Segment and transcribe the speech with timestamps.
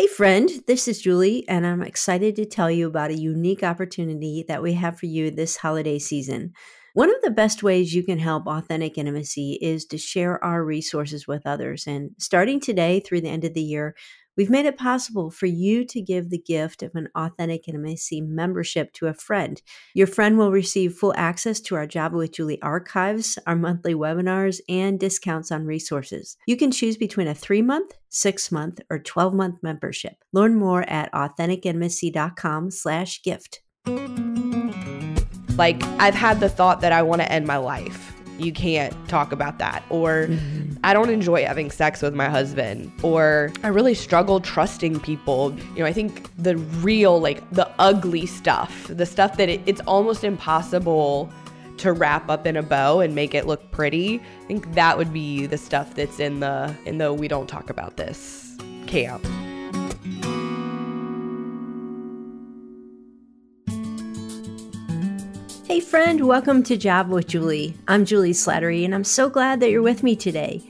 [0.00, 4.42] Hey, friend, this is Juli, and I'm excited to tell you about a unique opportunity
[4.48, 6.54] that we have for you this holiday season.
[6.94, 11.28] One of the best ways you can help authentic intimacy is to share our resources
[11.28, 11.86] with others.
[11.86, 13.94] And starting today through the end of the year,
[14.40, 18.90] We've made it possible for you to give the gift of an Authentic Intimacy membership
[18.94, 19.60] to a friend.
[19.92, 24.60] Your friend will receive full access to our Java with Juli archives, our monthly webinars,
[24.66, 26.38] and discounts on resources.
[26.46, 30.24] You can choose between a three month, six month, or 12 month membership.
[30.32, 33.60] Learn more at authenticintimacy.com slash gift.
[35.58, 38.09] Like, I've had the thought that I want to end my life
[38.40, 39.84] you can't talk about that.
[39.90, 40.76] Or mm-hmm.
[40.82, 42.92] I don't enjoy having sex with my husband.
[43.02, 45.54] Or I really struggle trusting people.
[45.74, 49.80] You know, I think the real, like the ugly stuff, the stuff that it, it's
[49.82, 51.30] almost impossible
[51.78, 54.20] to wrap up in a bow and make it look pretty.
[54.42, 57.70] I think that would be the stuff that's in the in the we don't talk
[57.70, 59.26] about this camp.
[65.80, 67.74] Friend, welcome to Java with Juli.
[67.88, 70.62] I'm Juli Slattery, and I'm so glad that you're with me today.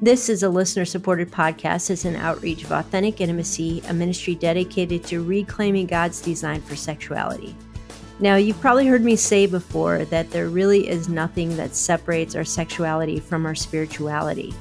[0.00, 1.90] This is a listener supported podcast.
[1.90, 7.54] It's an outreach of authentic intimacy, a ministry dedicated to reclaiming God's design for sexuality.
[8.20, 12.44] Now, you've probably heard me say before that there really is nothing that separates our
[12.44, 14.54] sexuality from our spirituality.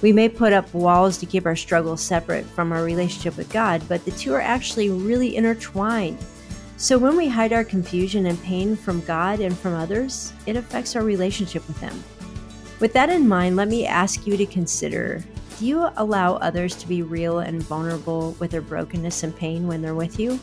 [0.00, 3.82] We may put up walls to keep our struggles separate from our relationship with God,
[3.88, 6.18] but the two are actually really intertwined.
[6.76, 10.96] So when we hide our confusion and pain from God and from others, it affects
[10.96, 12.02] our relationship with Him.
[12.80, 15.24] With that in mind, let me ask you to consider
[15.58, 19.82] do you allow others to be real and vulnerable with their brokenness and pain when
[19.82, 20.40] they're with you?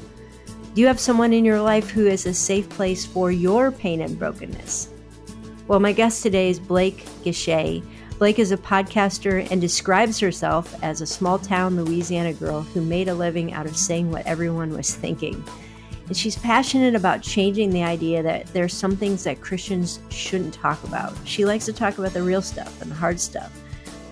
[0.74, 4.00] Do you have someone in your life who is a safe place for your pain
[4.00, 4.88] and brokenness?
[5.68, 7.84] Well, my guest today is Blake Guichet.
[8.20, 13.10] Blake is a podcaster and describes herself as a small town Louisiana girl who made
[13.10, 15.44] a living out of saying what everyone was thinking.
[16.12, 20.84] And she's passionate about changing the idea that there's some things that Christians shouldn't talk
[20.84, 21.14] about.
[21.24, 23.58] She likes to talk about the real stuff and the hard stuff.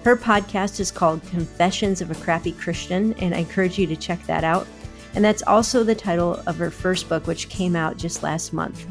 [0.05, 4.25] Her podcast is called Confessions of a Crappy Christian, and I encourage you to check
[4.27, 4.65] that out.
[5.13, 8.87] And that's also the title of her first book, which came out just last month.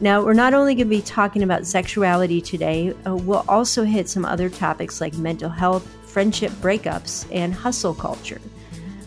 [0.00, 4.08] Now, we're not only going to be talking about sexuality today, uh, we'll also hit
[4.08, 8.40] some other topics like mental health, friendship breakups, and hustle culture.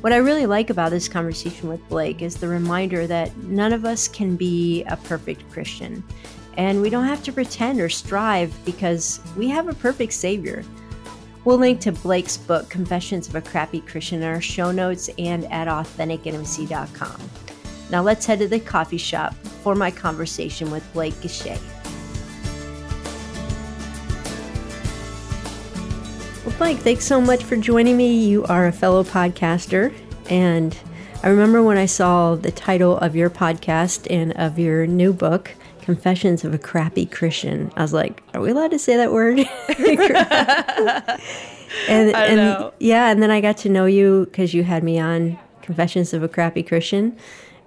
[0.02, 3.86] What I really like about this conversation with Blake is the reminder that none of
[3.86, 6.04] us can be a perfect Christian.
[6.58, 10.64] And we don't have to pretend or strive because we have a perfect Savior.
[11.46, 15.46] We'll link to Blake's book, Confessions of a Crappy Christian, in our show notes and
[15.52, 17.22] at AuthenticIntimacy.com.
[17.92, 21.60] Now let's head to the coffee shop for my conversation with Blake Guichet.
[26.62, 28.24] Blake, thanks so much for joining me.
[28.24, 29.92] You are a fellow podcaster,
[30.30, 30.78] and
[31.24, 35.56] I remember when I saw the title of your podcast and of your new book,
[35.82, 37.72] Confessions of a Crappy Christian.
[37.76, 39.40] I was like, are we allowed to say that word?
[41.90, 45.40] and, and yeah, and then I got to know you because you had me on
[45.64, 47.18] Confessions of a Crappy Christian.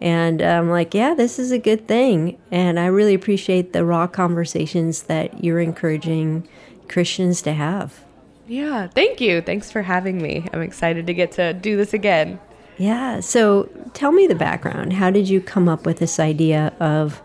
[0.00, 2.38] And I'm like, yeah, this is a good thing.
[2.52, 6.46] And I really appreciate the raw conversations that you're encouraging
[6.86, 8.04] Christians to have.
[8.46, 9.40] Yeah, thank you.
[9.40, 10.46] Thanks for having me.
[10.52, 12.38] I'm excited to get to do this again.
[12.76, 14.94] Yeah, so tell me the background.
[14.94, 17.22] How did you come up with this idea of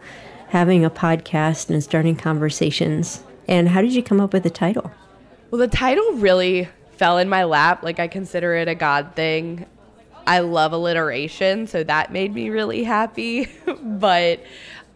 [0.49, 3.23] having a podcast and starting conversations?
[3.47, 4.91] And how did you come up with the title?
[5.49, 7.83] Well, the title really fell in my lap.
[7.83, 9.65] Like, I consider it a God thing.
[10.27, 13.47] I love alliteration, so that made me really happy.
[13.83, 14.41] but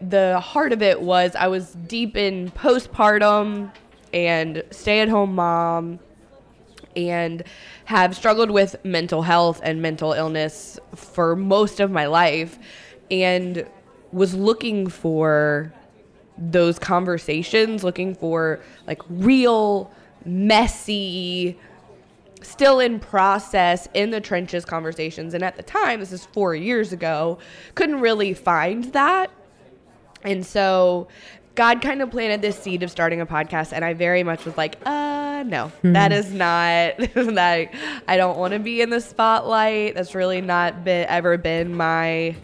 [0.00, 3.72] the heart of it was I was deep in postpartum
[4.12, 5.98] and stay at home mom
[6.96, 7.42] and
[7.86, 12.58] have struggled with mental health and mental illness for most of my life
[13.10, 13.66] and
[14.12, 15.72] was looking for
[16.38, 19.90] those conversations, looking for like real,
[20.24, 21.58] messy,
[22.42, 25.34] still in process, in the trenches conversations.
[25.34, 27.38] And at the time, this is four years ago,
[27.74, 29.30] couldn't really find that.
[30.22, 31.08] And so
[31.54, 34.56] God kind of planted this seed of starting a podcast, and I very much was
[34.56, 35.92] like, uh, no, mm-hmm.
[35.92, 37.74] that is not that.
[38.08, 39.94] I don't want to be in the spotlight.
[39.94, 42.34] That's really not been, ever been my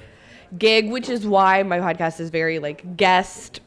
[0.56, 3.60] gig, which is why my podcast is very like guest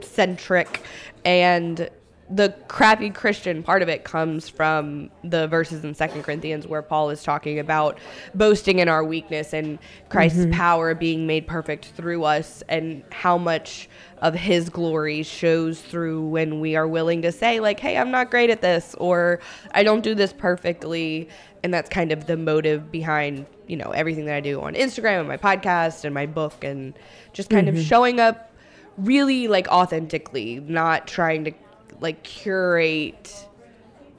[0.00, 0.82] centric
[1.24, 1.90] and
[2.30, 7.10] the crappy Christian part of it comes from the verses in Second Corinthians where Paul
[7.10, 7.98] is talking about
[8.34, 9.78] boasting in our weakness and
[10.08, 10.52] Christ's mm-hmm.
[10.52, 13.88] power being made perfect through us and how much
[14.18, 18.30] of his glory shows through when we are willing to say like hey i'm not
[18.30, 19.40] great at this or
[19.72, 21.26] i don't do this perfectly
[21.62, 25.20] and that's kind of the motive behind you know everything that i do on instagram
[25.20, 26.92] and my podcast and my book and
[27.32, 27.78] just kind mm-hmm.
[27.78, 28.52] of showing up
[28.98, 31.52] really like authentically not trying to
[32.00, 33.46] like curate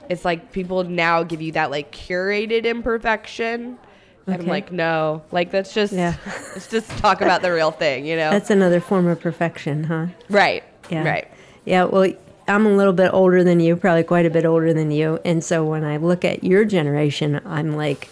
[0.08, 3.78] it's like people now give you that like curated imperfection
[4.22, 4.34] Okay.
[4.34, 6.14] And I'm like, no, like let's just yeah.
[6.26, 8.30] let's just talk about the real thing, you know.
[8.30, 10.06] That's another form of perfection, huh?
[10.30, 10.62] Right.
[10.90, 11.04] Yeah.
[11.04, 11.28] Right.
[11.64, 11.84] Yeah.
[11.84, 12.12] Well,
[12.46, 15.42] I'm a little bit older than you, probably quite a bit older than you, and
[15.42, 18.10] so when I look at your generation, I'm like,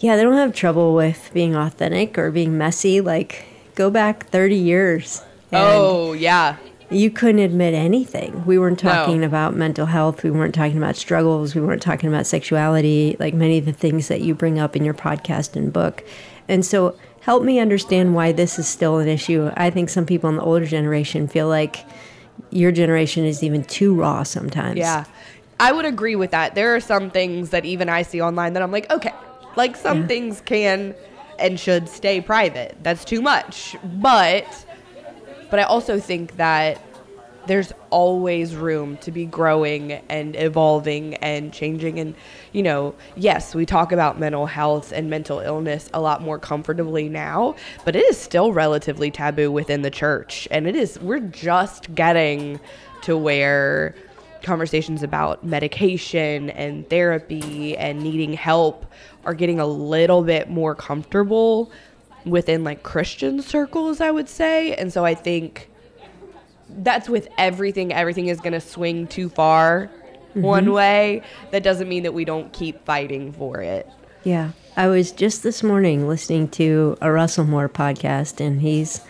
[0.00, 3.00] yeah, they don't have trouble with being authentic or being messy.
[3.00, 3.46] Like,
[3.76, 5.22] go back 30 years.
[5.52, 6.56] Oh yeah
[6.90, 8.44] you couldn't admit anything.
[8.46, 9.26] We weren't talking no.
[9.26, 10.22] about mental health.
[10.22, 11.54] We weren't talking about struggles.
[11.54, 14.84] We weren't talking about sexuality, like many of the things that you bring up in
[14.84, 16.02] your podcast and book.
[16.48, 19.50] And so, help me understand why this is still an issue.
[19.54, 21.84] I think some people in the older generation feel like
[22.50, 24.78] your generation is even too raw sometimes.
[24.78, 25.04] Yeah.
[25.60, 26.54] I would agree with that.
[26.54, 29.12] There are some things that even I see online that I'm like, okay,
[29.56, 30.06] like some yeah.
[30.06, 30.94] things can
[31.38, 32.76] and should stay private.
[32.82, 33.76] That's too much.
[33.84, 34.46] But
[35.50, 36.82] but I also think that
[37.48, 41.98] there's always room to be growing and evolving and changing.
[41.98, 42.14] And,
[42.52, 47.08] you know, yes, we talk about mental health and mental illness a lot more comfortably
[47.08, 47.56] now,
[47.86, 50.46] but it is still relatively taboo within the church.
[50.50, 52.60] And it is, we're just getting
[53.02, 53.94] to where
[54.42, 58.86] conversations about medication and therapy and needing help
[59.24, 61.72] are getting a little bit more comfortable
[62.24, 64.74] within like Christian circles, I would say.
[64.74, 65.70] And so I think
[66.68, 67.92] that's with everything.
[67.92, 69.90] Everything is going to swing too far
[70.30, 70.42] mm-hmm.
[70.42, 71.22] one way.
[71.50, 73.88] That doesn't mean that we don't keep fighting for it.
[74.24, 74.52] Yeah.
[74.76, 79.00] I was just this morning listening to a Russell Moore podcast, and he's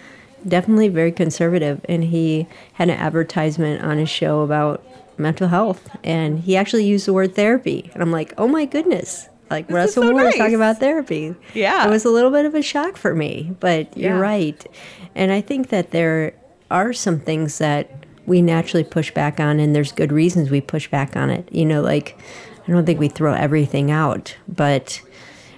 [0.46, 1.84] definitely very conservative.
[1.88, 4.82] And he had an advertisement on his show about
[5.19, 7.90] mental health, and he actually used the word therapy.
[7.93, 10.37] And I'm like, oh my goodness, like this Russell so Moore nice.
[10.37, 11.35] talking about therapy.
[11.55, 11.87] Yeah.
[11.87, 14.65] It was a little bit of a shock for me, but you're right.
[15.15, 16.35] And I think that there
[16.71, 20.89] are some things that we naturally push back on, and there's good reasons we push
[20.89, 21.49] back on it.
[21.50, 22.19] You know, like,
[22.67, 25.00] I don't think we throw everything out, but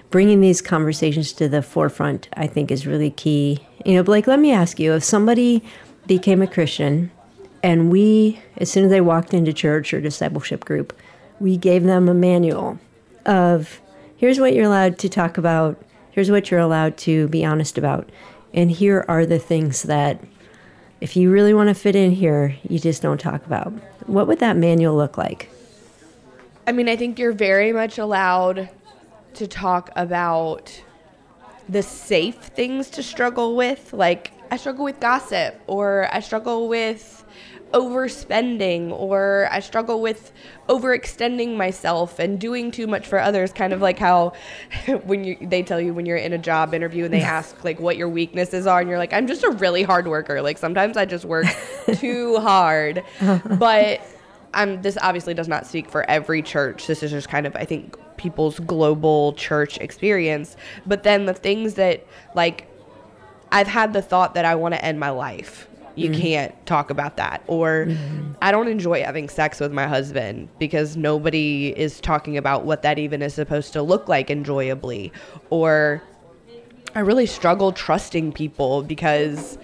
[0.09, 3.59] bringing these conversations to the forefront, I think, is really key.
[3.85, 5.63] You know, Blake, let me ask you if somebody
[6.07, 7.11] became a Christian
[7.63, 10.93] and we, as soon as they walked into church or discipleship group,
[11.39, 12.79] we gave them a manual
[13.25, 13.81] of
[14.17, 15.81] here's what you're allowed to talk about,
[16.11, 18.09] here's what you're allowed to be honest about,
[18.53, 20.21] and here are the things that
[20.99, 23.73] if you really want to fit in here, you just don't talk about.
[24.05, 25.49] What would that manual look like?
[26.67, 28.69] I mean, I think you're very much allowed
[29.33, 30.81] to talk about
[31.67, 33.93] the safe things to struggle with.
[33.93, 37.20] Like, I struggle with gossip, or I struggle with
[37.73, 40.31] overspending or I struggle with
[40.67, 44.33] overextending myself and doing too much for others kind of like how
[45.03, 47.79] when you they tell you when you're in a job interview and they ask like
[47.79, 50.41] what your weaknesses are and you're like I'm just a really hard worker.
[50.41, 51.45] Like sometimes I just work
[51.95, 53.03] too hard.
[53.19, 54.01] But
[54.53, 56.87] I'm this obviously does not speak for every church.
[56.87, 60.57] This is just kind of I think people's global church experience.
[60.85, 62.67] But then the things that like
[63.51, 66.21] I've had the thought that I want to end my life you mm-hmm.
[66.21, 67.43] can't talk about that.
[67.47, 68.33] Or mm-hmm.
[68.41, 72.99] I don't enjoy having sex with my husband because nobody is talking about what that
[72.99, 75.11] even is supposed to look like enjoyably.
[75.49, 76.01] Or
[76.95, 79.57] I really struggle trusting people because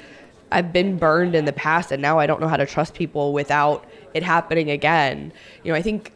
[0.52, 3.34] I've been burned in the past and now I don't know how to trust people
[3.34, 5.34] without it happening again.
[5.64, 6.14] You know, I think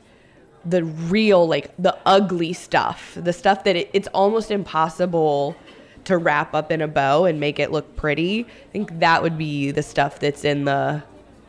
[0.66, 5.56] the real, like the ugly stuff, the stuff that it, it's almost impossible
[6.06, 8.46] to wrap up in a bow and make it look pretty.
[8.46, 11.04] I think that would be the stuff that's in the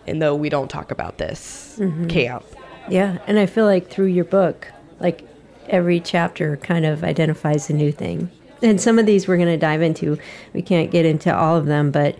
[0.07, 2.09] in the we don't talk about this mm-hmm.
[2.09, 2.45] camp.
[2.89, 4.69] Yeah, and I feel like through your book,
[4.99, 5.27] like
[5.69, 8.31] every chapter kind of identifies a new thing.
[8.61, 10.19] And some of these we're going to dive into.
[10.53, 12.17] We can't get into all of them, but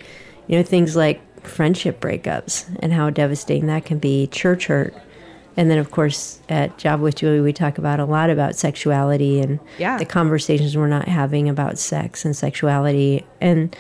[0.47, 4.95] you know things like friendship breakups and how devastating that can be, church hurt,
[5.57, 9.41] and then, of course, at Java with Juli, we talk about a lot about sexuality
[9.41, 9.99] and yeah.
[9.99, 13.25] the conversations we're not having about sex and sexuality.
[13.41, 13.77] And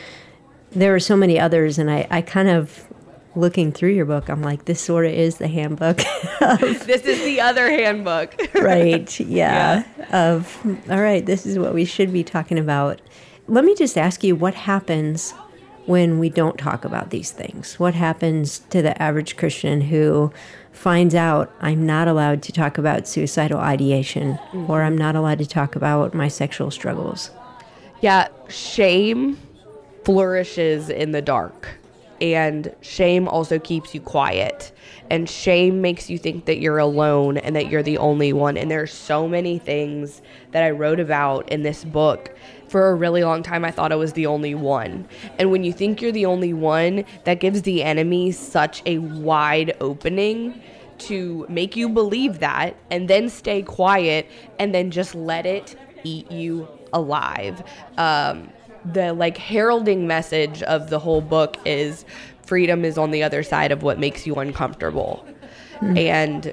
[0.72, 1.78] there are so many others.
[1.78, 2.86] And I, I kind of,
[3.34, 6.00] looking through your book, I'm like, this sort of is the handbook.
[6.42, 8.34] Of, this is the other handbook.
[8.54, 9.20] right.
[9.20, 10.30] Yeah, yeah.
[10.34, 10.58] Of,
[10.90, 13.00] all right, this is what we should be talking about.
[13.46, 15.34] Let me just ask you what happens
[15.86, 17.78] when we don't talk about these things?
[17.78, 20.32] What happens to the average Christian who
[20.72, 24.70] finds out I'm not allowed to talk about suicidal ideation mm-hmm.
[24.70, 27.30] or I'm not allowed to talk about my sexual struggles?
[28.00, 29.38] Yeah, shame
[30.04, 31.68] flourishes in the dark.
[32.20, 34.72] And shame also keeps you quiet.
[35.10, 38.56] And shame makes you think that you're alone and that you're the only one.
[38.56, 42.36] And there are so many things that I wrote about in this book
[42.72, 45.06] for a really long time, I thought I was the only one.
[45.38, 49.76] And when you think you're the only one, that gives the enemy such a wide
[49.80, 50.60] opening
[51.00, 54.26] to make you believe that and then stay quiet
[54.58, 57.62] and then just let it eat you alive.
[57.98, 58.50] Um,
[58.90, 62.06] the like heralding message of the whole book is
[62.42, 65.26] freedom is on the other side of what makes you uncomfortable.
[65.80, 65.98] Mm.
[65.98, 66.44] And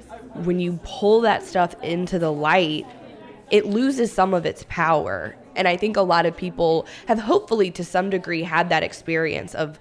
[0.45, 2.85] when you pull that stuff into the light,
[3.51, 5.35] it loses some of its power.
[5.59, 9.53] And I think a lot of people have hopefully to some degree had that experience
[9.53, 9.77] of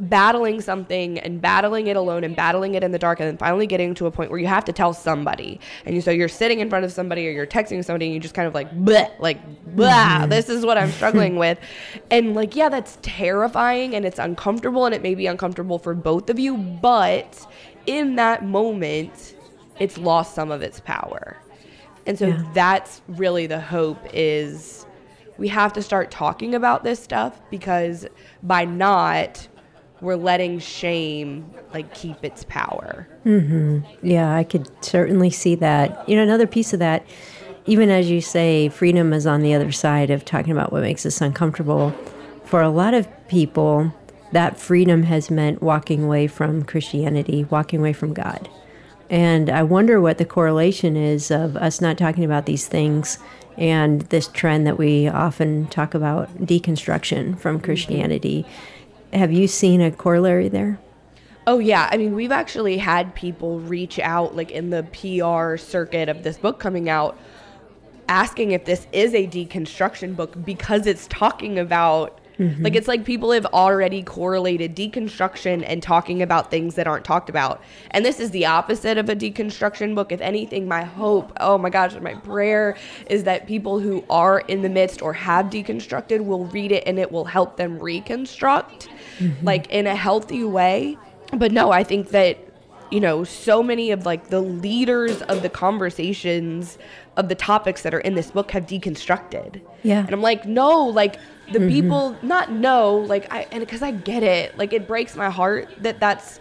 [0.00, 3.66] battling something and battling it alone and battling it in the dark and then finally
[3.66, 6.60] getting to a point where you have to tell somebody and you so you're sitting
[6.60, 9.10] in front of somebody or you're texting somebody and you just kind of like bleh,
[9.20, 9.38] like
[9.76, 10.30] blah mm-hmm.
[10.30, 11.58] this is what i'm struggling with
[12.10, 16.30] and like yeah that's terrifying and it's uncomfortable and it may be uncomfortable for both
[16.30, 17.46] of you but
[17.84, 19.36] in that moment
[19.78, 21.36] it's lost some of its power
[22.06, 22.42] and so yeah.
[22.54, 24.86] that's really the hope is
[25.40, 28.06] we have to start talking about this stuff because
[28.42, 29.48] by not
[30.02, 33.08] we're letting shame like keep its power.
[33.24, 33.80] Mm-hmm.
[34.06, 36.06] Yeah, I could certainly see that.
[36.06, 37.06] You know, another piece of that,
[37.64, 41.06] even as you say, freedom is on the other side of talking about what makes
[41.06, 41.90] us uncomfortable.
[42.44, 43.94] For a lot of people,
[44.32, 48.48] that freedom has meant walking away from Christianity, walking away from God.
[49.08, 53.18] And I wonder what the correlation is of us not talking about these things
[53.60, 57.60] and this trend that we often talk about deconstruction from.
[57.60, 58.46] Christianity.
[59.12, 60.80] Have you seen a corollary there?
[61.46, 66.08] Oh yeah, I mean we've actually had people reach out like in the PR circuit
[66.08, 67.18] of this book coming out
[68.08, 72.64] asking if this is a deconstruction book because it's talking about Mm-hmm.
[72.64, 77.28] Like it's like people have already correlated deconstruction and talking about things that aren't talked
[77.28, 77.62] about.
[77.90, 80.10] And this is the opposite of a deconstruction book.
[80.10, 82.78] If anything, my hope, oh my gosh, my prayer
[83.10, 86.98] is that people who are in the midst or have deconstructed will read it and
[86.98, 89.44] it will help them reconstruct mm-hmm.
[89.44, 90.96] like in a healthy way.
[91.36, 92.38] But no, I think that
[92.90, 96.76] you know, so many of like the leaders of the conversations
[97.16, 99.60] of the topics that are in this book have deconstructed.
[99.82, 100.00] Yeah.
[100.00, 101.16] And I'm like, no, like
[101.52, 101.68] the mm-hmm.
[101.68, 105.68] people not know, like I and because I get it, like it breaks my heart
[105.80, 106.40] that that's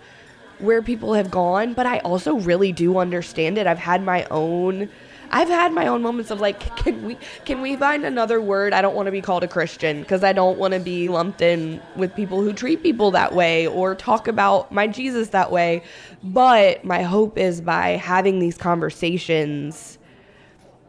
[0.60, 3.66] where people have gone, but I also really do understand it.
[3.66, 4.90] I've had my own
[5.32, 8.74] I've had my own moments of like, can we can we find another word?
[8.74, 11.42] I don't want to be called a Christian because I don't want to be lumped
[11.42, 15.84] in with people who treat people that way or talk about my Jesus that way.
[16.24, 19.98] But my hope is by having these conversations,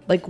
[0.09, 0.25] like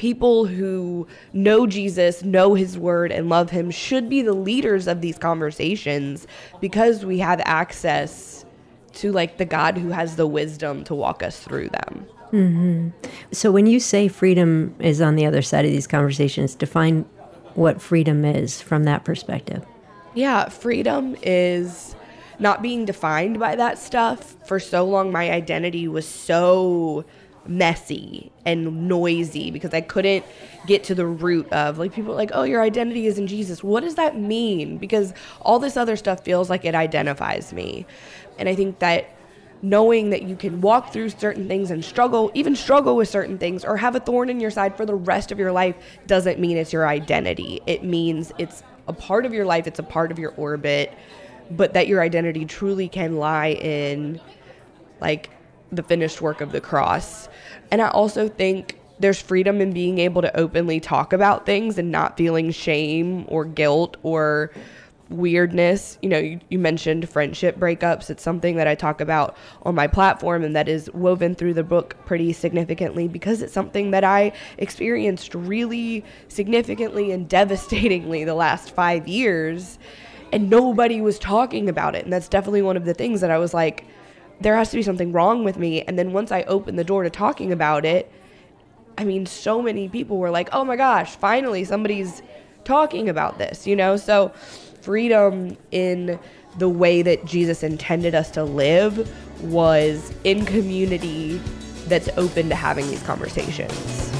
[0.00, 5.02] people who know Jesus, know his word, and love him should be the leaders of
[5.02, 6.26] these conversations
[6.58, 8.46] because we have access
[8.94, 12.06] to like the God who has the wisdom to walk us through them.
[12.32, 12.88] Mm-hmm.
[13.32, 17.02] So when you say freedom is on the other side of these conversations, define
[17.52, 19.66] what freedom is from that perspective.
[20.14, 21.94] Yeah, freedom is
[22.38, 24.34] not being defined by that stuff.
[24.46, 27.04] For so long, my identity was so
[27.50, 30.24] messy and noisy because I couldn't
[30.66, 33.62] get to the root of like people like, oh, your identity is in Jesus.
[33.62, 34.78] What does that mean?
[34.78, 37.86] Because all this other stuff feels like it identifies me.
[38.38, 39.10] And I think that
[39.62, 43.64] knowing that you can walk through certain things and struggle, even struggle with certain things,
[43.64, 45.74] or have a thorn in your side for the rest of your life
[46.06, 47.60] doesn't mean it's your identity.
[47.66, 50.94] It means it's a part of your life, it's a part of your orbit,
[51.50, 54.20] but that your identity truly can lie in
[55.00, 55.30] like
[55.72, 57.28] the finished work of the cross.
[57.70, 61.90] And I also think there's freedom in being able to openly talk about things and
[61.90, 64.52] not feeling shame or guilt or
[65.08, 65.98] weirdness.
[66.02, 68.10] You know, you, you, mentioned friendship breakups.
[68.10, 71.64] It's something that I talk about on my platform and that is woven through the
[71.64, 78.70] book pretty significantly because it's something that I experienced really significantly and devastatingly the last
[78.74, 79.78] five years.
[80.32, 82.04] And nobody was talking about it.
[82.04, 83.84] And that's definitely one of the things that I was like,
[84.40, 85.82] there has to be something wrong with me.
[85.82, 88.10] And then once I opened the door to talking about it,
[88.96, 92.22] I mean, so many people were like, oh my gosh, finally somebody's
[92.64, 93.96] talking about this, you know?
[93.96, 94.32] So,
[94.82, 96.18] freedom in
[96.58, 99.08] the way that Jesus intended us to live
[99.42, 101.40] was in community
[101.86, 104.19] that's open to having these conversations.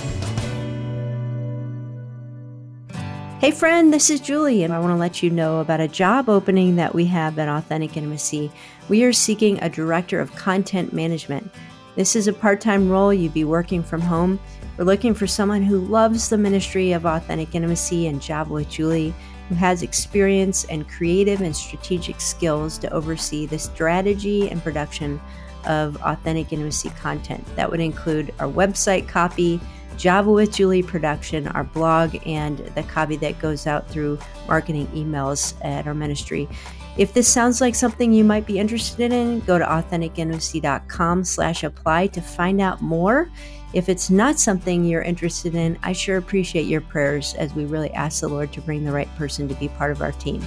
[3.41, 6.29] Hey, friend, this is Juli, and I want to let you know about a job
[6.29, 8.53] opening that we have at Authentic Intimacy.
[8.91, 11.51] We are seeking a director of content management.
[11.97, 13.15] This is a part time role.
[13.15, 14.39] You'd be working from home.
[14.77, 19.15] We're looking for someone who loves the ministry of Authentic Intimacy and Java with Juli,
[19.49, 25.19] who has experience and creative and strategic skills to oversee the strategy and production
[25.65, 27.43] of Authentic Intimacy content.
[27.57, 29.59] That would include our website copy
[30.01, 35.55] Java with Juli production, our blog, and the copy that goes out through marketing emails
[35.63, 36.49] at our ministry.
[36.97, 42.07] If this sounds like something you might be interested in, go to authenticintimacy.com slash apply
[42.09, 43.31] to find out more.
[43.75, 47.91] If it's not something you're interested in, I sure appreciate your prayers as we really
[47.91, 50.43] ask the Lord to bring the right person to be part of our team.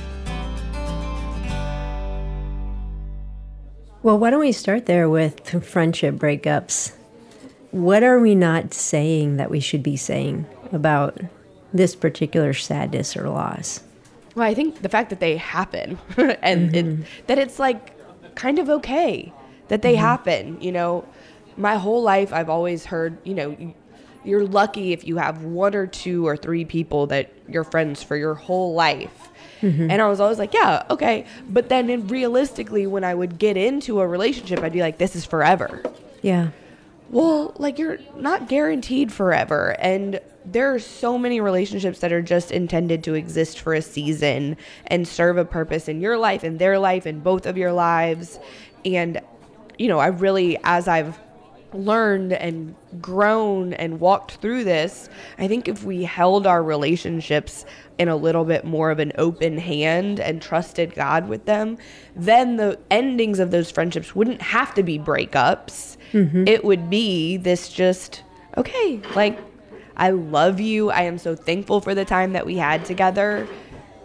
[4.01, 6.93] Well, why don't we start there with friendship breakups?
[7.73, 11.19] What are we not saying that we should be saying about
[11.73, 13.81] this particular sadness or loss?
[14.35, 17.01] Well, I think the fact that they happen and mm-hmm.
[17.01, 17.97] it, that it's like
[18.35, 19.33] kind of okay
[19.69, 20.01] that they mm-hmm.
[20.01, 20.61] happen.
[20.61, 21.05] You know,
[21.57, 23.73] my whole life I've always heard, you know,
[24.23, 28.15] you're lucky if you have one or two or three people that you're friends for
[28.15, 29.29] your whole life.
[29.61, 29.89] Mm-hmm.
[29.89, 31.25] And I was always like, yeah, okay.
[31.49, 35.25] But then realistically, when I would get into a relationship, I'd be like, this is
[35.25, 35.81] forever.
[36.21, 36.49] Yeah.
[37.13, 39.75] Well, like you're not guaranteed forever.
[39.77, 44.57] And there are so many relationships that are just intended to exist for a season
[44.87, 48.39] and serve a purpose in your life and their life and both of your lives.
[48.83, 49.21] And,
[49.77, 51.19] you know, I really, as I've
[51.73, 57.65] learned and grown and walked through this, I think if we held our relationships
[57.97, 61.77] in a little bit more of an open hand and trusted God with them,
[62.15, 65.97] then the endings of those friendships wouldn't have to be breakups.
[66.11, 66.47] Mm-hmm.
[66.47, 68.23] It would be this just,
[68.57, 69.39] okay, like,
[69.95, 70.89] I love you.
[70.89, 73.47] I am so thankful for the time that we had together.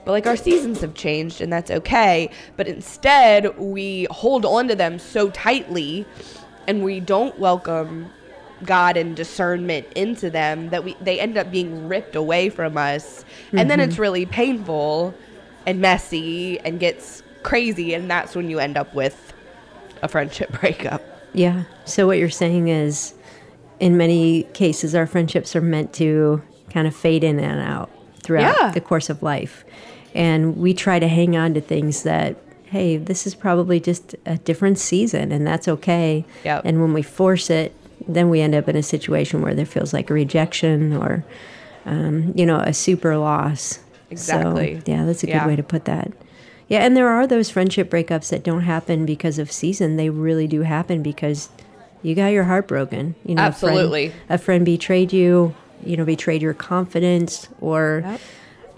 [0.04, 2.30] But like our seasons have changed and that's okay.
[2.56, 6.06] But instead, we hold on to them so tightly
[6.68, 8.12] and we don't welcome
[8.62, 13.24] God and discernment into them that we they end up being ripped away from us.
[13.24, 13.58] Mm-hmm.
[13.58, 14.02] And then it's mm-hmm.
[14.02, 15.14] really painful
[15.66, 19.32] and messy and gets crazy and that's when you end up with
[20.02, 21.02] a friendship breakup.
[21.32, 21.64] Yeah.
[21.84, 23.14] So what you're saying is
[23.80, 27.90] in many cases our friendships are meant to kind of fade in and out
[28.22, 28.70] throughout yeah.
[28.72, 29.64] the course of life.
[30.14, 32.36] And we try to hang on to things that
[32.70, 36.24] hey, this is probably just a different season and that's okay.
[36.44, 36.62] Yep.
[36.64, 37.74] And when we force it,
[38.06, 41.24] then we end up in a situation where there feels like a rejection or,
[41.86, 43.80] um, you know, a super loss.
[44.10, 44.76] Exactly.
[44.76, 45.46] So, yeah, that's a good yeah.
[45.46, 46.12] way to put that.
[46.68, 49.96] Yeah, and there are those friendship breakups that don't happen because of season.
[49.96, 51.48] They really do happen because
[52.02, 53.14] you got your heart broken.
[53.24, 54.06] You know, absolutely.
[54.06, 55.54] A friend, a friend betrayed you.
[55.82, 58.20] You know, betrayed your confidence, or yep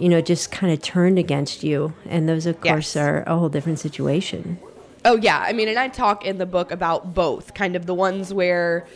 [0.00, 1.92] you know, just kind of turned against you.
[2.06, 3.04] And those, of course, yes.
[3.04, 4.58] are a whole different situation.
[5.04, 5.38] Oh, yeah.
[5.46, 8.86] I mean, and I talk in the book about both kind of the ones where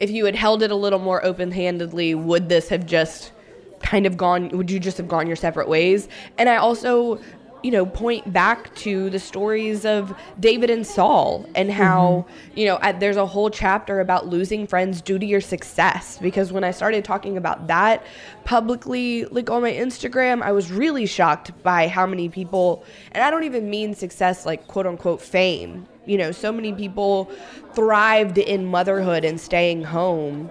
[0.00, 3.32] if you had held it a little more open handedly, would this have just
[3.80, 6.08] kind of gone, would you just have gone your separate ways?
[6.38, 7.20] And I also
[7.62, 12.58] you know, point back to the stories of David and Saul and how, mm-hmm.
[12.58, 16.18] you know, there's a whole chapter about losing friends due to your success.
[16.18, 18.04] Because when I started talking about that
[18.44, 23.30] publicly, like on my Instagram, I was really shocked by how many people, and I
[23.30, 25.86] don't even mean success like quote unquote fame.
[26.04, 27.30] You know, so many people
[27.74, 30.50] thrived in motherhood and staying home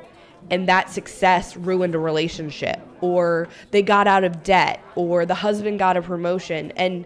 [0.50, 5.80] and that success ruined a relationship or they got out of debt or the husband
[5.80, 7.06] got a promotion and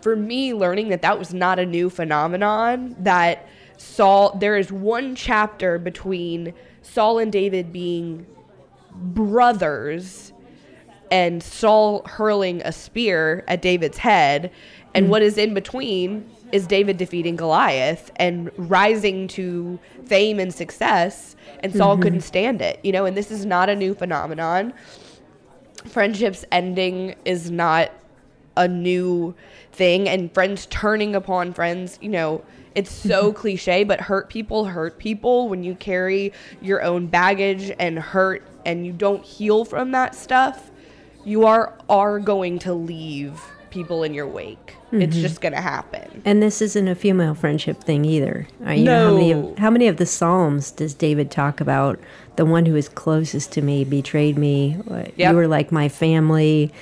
[0.00, 5.14] for me learning that that was not a new phenomenon that Saul there is one
[5.14, 8.26] chapter between Saul and David being
[8.94, 10.32] brothers
[11.10, 14.50] and Saul hurling a spear at David's head
[14.94, 15.08] and mm.
[15.10, 21.74] what is in between is David defeating Goliath and rising to fame and success, and
[21.74, 22.02] Saul mm-hmm.
[22.04, 24.72] couldn't stand it, you know, and this is not a new phenomenon.
[25.84, 27.90] Friendships ending is not
[28.56, 29.34] a new
[29.72, 32.44] thing, and friends turning upon friends, you know,
[32.76, 33.36] it's so mm-hmm.
[33.36, 38.86] cliche, but hurt people hurt people when you carry your own baggage and hurt and
[38.86, 40.70] you don't heal from that stuff.
[41.24, 43.42] You are are going to leave
[43.74, 44.76] people in your wake.
[44.86, 45.02] Mm-hmm.
[45.02, 46.22] It's just going to happen.
[46.24, 48.46] And this isn't a female friendship thing either.
[48.64, 49.10] Uh, you no.
[49.10, 51.98] Know, how, many of, how many of the Psalms does David talk about?
[52.36, 54.78] The one who is closest to me betrayed me.
[54.88, 55.12] Yep.
[55.18, 56.72] You were like my family.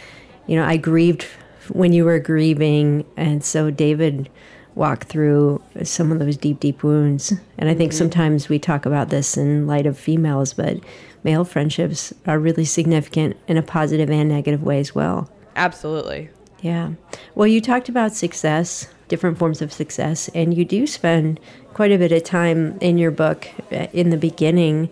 [0.46, 1.24] You know, I grieved
[1.70, 3.07] when you were grieving.
[3.16, 4.28] And so David
[4.74, 7.33] walked through some of those deep, deep wounds.
[7.59, 7.98] And I think mm-hmm.
[7.98, 10.78] sometimes we talk about this in light of females, but
[11.24, 15.31] male friendships are really significant in a positive and negative way as well.
[15.57, 16.31] Absolutely.
[16.62, 16.92] Yeah.
[17.35, 21.38] Well, you talked about success, different forms of success, and you do spend
[21.75, 24.88] quite a bit of time in your book uh, in the beginning.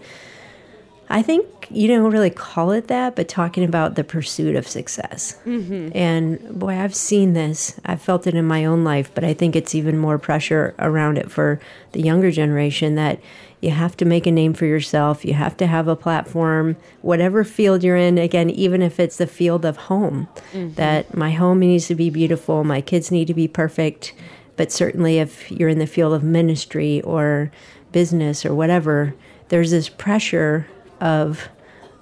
[1.08, 5.36] I think you don't really call it that, but talking about the pursuit of success.
[5.44, 5.96] Mm-hmm.
[5.96, 7.80] And boy, I've seen this.
[7.84, 11.18] I've felt it in my own life, but I think it's even more pressure around
[11.18, 11.60] it for
[11.92, 13.20] the younger generation that
[13.60, 15.24] you have to make a name for yourself.
[15.24, 18.16] You have to have a platform, whatever field you're in.
[18.16, 20.74] Again, even if it's the field of home, mm-hmm.
[20.74, 24.14] that my home needs to be beautiful, my kids need to be perfect.
[24.56, 27.50] But certainly, if you're in the field of ministry or
[27.92, 29.14] business or whatever,
[29.48, 30.66] there's this pressure
[31.00, 31.48] of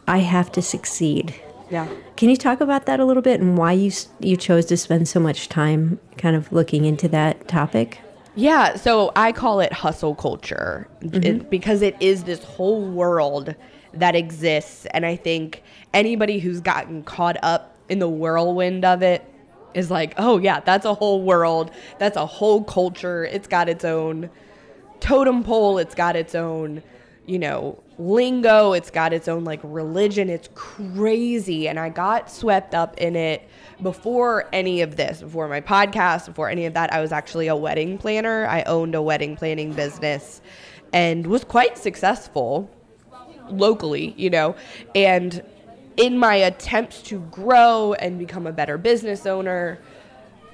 [0.07, 1.35] I have to succeed.
[1.71, 1.89] Yeah.
[2.17, 5.09] Can you talk about that a little bit and why you you chose to spend
[5.09, 7.99] so much time kind of looking into that topic?
[8.39, 11.25] Yeah, so I call it hustle culture mm-hmm.
[11.25, 13.57] it, because it is this whole world
[13.95, 14.87] that exists.
[14.93, 19.25] And I think anybody who's gotten caught up in the whirlwind of it
[19.75, 21.73] is like, oh, yeah, that's a whole world.
[21.99, 23.25] That's a whole culture.
[23.25, 24.31] It's got its own
[25.01, 26.85] totem pole, it's got its own,
[27.27, 30.31] you know, lingo, it's got its own like religion.
[30.31, 31.69] It's crazy.
[31.69, 33.49] And I got swept up in it
[33.83, 37.57] before any of this, before my podcast, before any of that, I was actually a
[37.57, 38.47] wedding planner.
[38.47, 40.41] I owned a wedding planning business
[40.93, 42.71] and was quite successful
[43.51, 44.55] locally, you know.
[44.95, 45.43] And
[45.97, 49.81] in my attempts to grow and become a better business owner,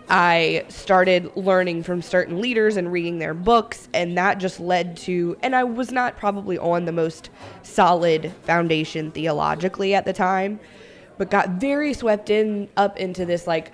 [0.09, 5.37] I started learning from certain leaders and reading their books, and that just led to,
[5.43, 7.31] and I was not probably on the most
[7.63, 10.61] solid foundation theologically at the time,
[11.17, 13.73] but got very swept in up into this like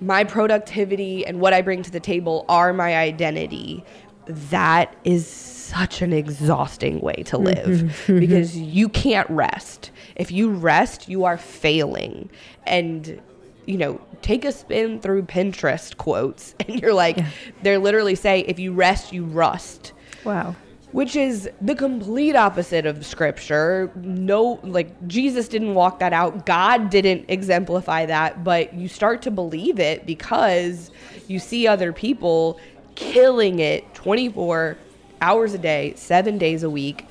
[0.00, 3.84] my productivity and what I bring to the table are my identity.
[4.26, 8.18] That is such an exhausting way to live mm-hmm.
[8.20, 9.90] because you can't rest.
[10.16, 12.30] If you rest, you are failing.
[12.64, 13.20] And
[13.66, 17.30] you know, take a spin through Pinterest quotes and you're like yeah.
[17.62, 19.92] they're literally say if you rest you rust.
[20.24, 20.54] Wow
[20.94, 23.90] which is the complete opposite of scripture.
[23.96, 26.46] No, like Jesus didn't walk that out.
[26.46, 30.92] God didn't exemplify that, but you start to believe it because
[31.26, 32.60] you see other people
[32.94, 34.76] killing it 24
[35.20, 37.08] hours a day, seven days a week.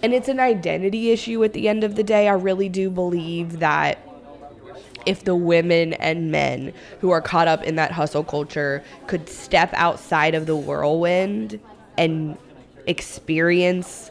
[0.00, 2.28] And it's an identity issue at the end of the day.
[2.28, 3.98] I really do believe that
[5.06, 9.72] if the women and men who are caught up in that hustle culture could step
[9.74, 11.60] outside of the whirlwind
[11.96, 12.36] and
[12.86, 14.10] experience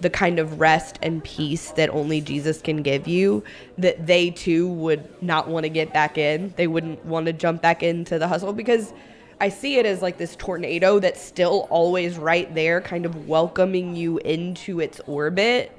[0.00, 3.44] the kind of rest and peace that only Jesus can give you,
[3.78, 6.54] that they too would not want to get back in.
[6.56, 8.92] They wouldn't want to jump back into the hustle because
[9.40, 13.96] I see it as like this tornado that's still always right there, kind of welcoming
[13.96, 15.76] you into its orbit.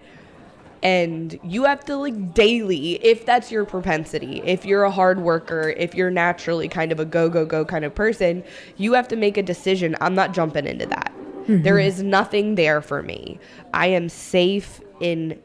[0.84, 5.74] And you have to like daily, if that's your propensity, if you're a hard worker,
[5.78, 8.44] if you're naturally kind of a go, go, go kind of person,
[8.78, 9.96] you have to make a decision.
[10.02, 11.12] I'm not jumping into that
[11.48, 11.63] Mm-hmm.
[11.63, 13.39] There is nothing there for me.
[13.74, 15.39] I am safe in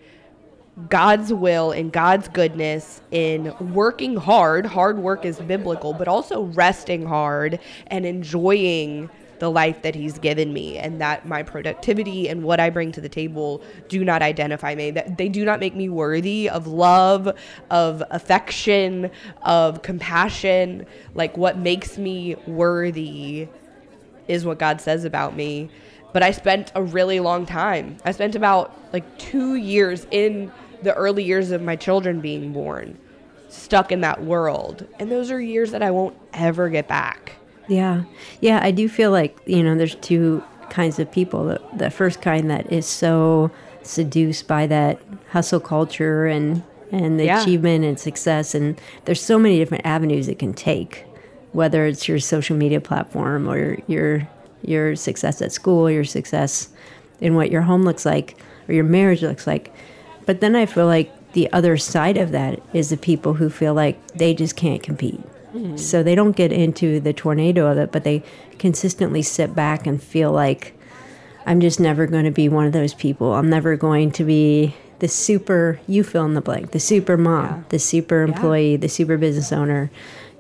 [0.89, 4.67] God's will and God's goodness in working hard.
[4.67, 10.53] Hard work is biblical, but also resting hard and enjoying the life that he's given
[10.53, 14.75] me and that my productivity and what I bring to the table do not identify
[14.75, 17.29] me that they do not make me worthy of love
[17.71, 19.11] of affection
[19.43, 23.49] of compassion like what makes me worthy
[24.29, 25.71] is what God says about me
[26.17, 27.99] but I spent a really long time.
[28.03, 30.51] I spent about like two years in
[30.83, 32.97] the early years of my children being born,
[33.51, 34.87] stuck in that world.
[34.99, 37.36] And those are years that I won't ever get back.
[37.69, 38.05] Yeah.
[38.41, 38.61] Yeah.
[38.63, 41.47] I do feel like, you know, there's two kinds of people.
[41.47, 43.51] The, the first kind that is so
[43.83, 45.01] seduced by that
[45.31, 47.43] hustle culture and, and the yeah.
[47.43, 48.55] achievement and success.
[48.55, 51.05] And there's so many different avenues it can take,
[51.53, 54.29] whether it's your social media platform or your
[54.63, 56.71] your success at school, your success
[57.21, 58.37] in what your home looks like,
[58.69, 59.73] or your marriage looks like.
[60.25, 63.75] But then I feel like the other side of that is the people who feel
[63.75, 65.21] like they just can't compete.
[65.57, 65.79] Mm.
[65.79, 68.23] So they don't get into the tornado of it, but they
[68.59, 70.79] consistently sit back and feel like
[71.47, 73.35] I'm just never going to be one of those people.
[73.35, 77.45] I'm never going to be the super, you fill in the blank, the super mom,
[77.45, 77.63] yeah.
[77.69, 78.77] the super employee, yeah.
[78.79, 79.91] the super business owner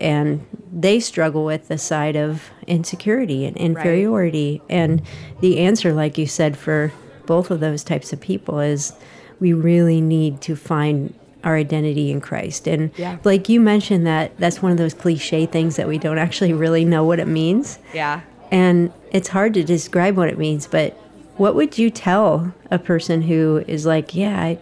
[0.00, 4.60] and they struggle with the side of insecurity and inferiority.
[4.62, 4.76] Right.
[4.76, 5.02] And
[5.40, 6.92] the answer, like you said, for
[7.24, 8.92] both of those types of people is
[9.40, 11.14] we really need to find
[11.46, 12.66] our identity in Christ.
[12.66, 13.18] And yeah.
[13.22, 16.84] like you mentioned that that's one of those cliche things that we don't actually really
[16.84, 17.78] know what it means.
[17.94, 18.22] Yeah.
[18.50, 20.94] And it's hard to describe what it means, but
[21.36, 24.58] what would you tell a person who is like, yeah, I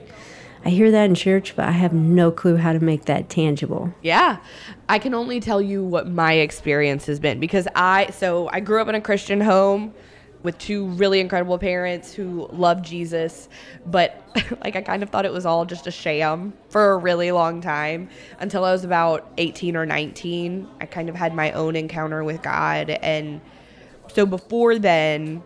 [0.66, 3.92] I hear that in church, but I have no clue how to make that tangible.
[4.01, 4.38] Yeah.
[4.88, 8.81] I can only tell you what my experience has been because I so I grew
[8.81, 9.94] up in a Christian home
[10.44, 13.48] with two really incredible parents who love Jesus,
[13.87, 14.22] but
[14.62, 17.61] like I kind of thought it was all just a sham for a really long
[17.61, 20.68] time until I was about 18 or 19.
[20.80, 23.40] I kind of had my own encounter with God and
[24.12, 25.42] so before then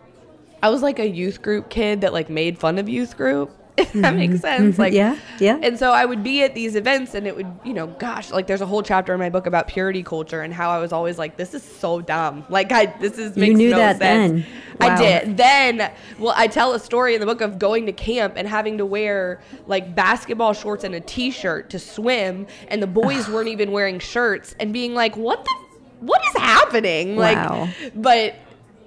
[0.61, 3.93] I was like a youth group kid that like made fun of youth group if
[3.93, 4.41] that makes Mm-hmm.
[4.41, 4.77] sense.
[4.79, 5.57] Like, Yeah, yeah.
[5.61, 8.45] And so I would be at these events, and it would, you know, gosh, like
[8.47, 11.17] there's a whole chapter in my book about purity culture and how I was always
[11.17, 12.45] like, this is so dumb.
[12.49, 14.43] Like, I this is makes knew no that sense.
[14.43, 14.45] then.
[14.81, 15.35] I did.
[15.37, 18.77] Then, well, I tell a story in the book of going to camp and having
[18.77, 23.71] to wear like basketball shorts and a t-shirt to swim, and the boys weren't even
[23.71, 25.55] wearing shirts, and being like, what the,
[26.01, 27.15] what is happening?
[27.17, 27.67] Wow.
[27.81, 28.35] Like, but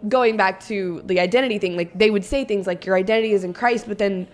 [0.09, 3.45] going back to the identity thing, like they would say things like your identity is
[3.45, 4.27] in Christ, but then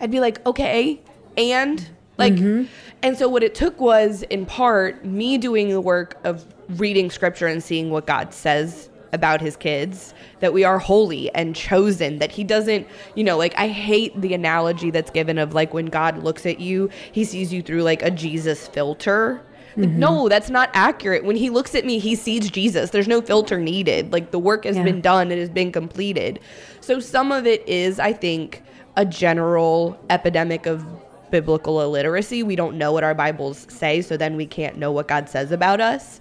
[0.00, 1.00] I'd be like, okay,
[1.36, 1.86] and
[2.18, 2.64] like, mm-hmm.
[3.02, 7.46] and so what it took was in part me doing the work of reading scripture
[7.46, 12.32] and seeing what God says about his kids that we are holy and chosen that
[12.32, 16.22] he doesn't you know like i hate the analogy that's given of like when god
[16.22, 19.40] looks at you he sees you through like a jesus filter.
[19.76, 19.98] Like, mm-hmm.
[19.98, 21.22] no that's not accurate.
[21.22, 22.90] When he looks at me he sees jesus.
[22.90, 24.10] There's no filter needed.
[24.10, 24.84] Like the work has Yeah.
[24.84, 25.30] been done.
[25.30, 26.40] It has been completed.
[26.80, 28.62] So some of it is i think
[28.96, 30.84] a general epidemic of
[31.30, 32.42] biblical illiteracy.
[32.42, 35.52] We don't know what our bibles say so then we can't know what god says
[35.52, 36.20] about us.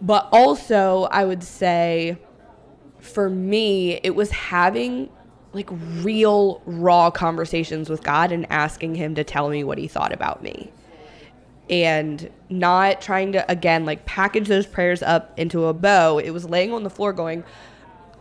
[0.00, 2.18] But also i would say
[3.00, 5.10] for me it was having
[5.52, 10.12] like real raw conversations with god and asking him to tell me what he thought
[10.12, 10.70] about me.
[11.68, 16.18] And not trying to again like package those prayers up into a bow.
[16.18, 17.42] It was laying on the floor going